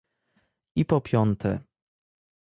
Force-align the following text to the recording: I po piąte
I 0.75 0.85
po 0.85 1.01
piąte 1.01 1.59